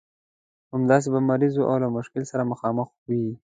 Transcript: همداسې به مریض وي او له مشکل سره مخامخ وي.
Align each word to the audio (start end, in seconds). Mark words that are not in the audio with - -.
همداسې 0.73 1.07
به 1.13 1.19
مریض 1.29 1.53
وي 1.55 1.65
او 1.69 1.77
له 1.83 1.87
مشکل 1.97 2.23
سره 2.31 2.49
مخامخ 2.51 2.87
وي. 3.07 3.25